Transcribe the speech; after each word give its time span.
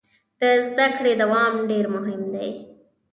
د 0.39 0.41
زده 0.67 0.87
کړې 0.97 1.13
دوام 1.21 1.53
ډیر 1.69 1.85
مهم 1.95 2.21
دی. 2.33 2.49